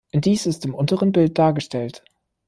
Dies 0.15 0.47
ist 0.47 0.65
im 0.65 0.73
unteren 0.73 1.11
Bild 1.11 1.37
dargestellt. 1.37 2.03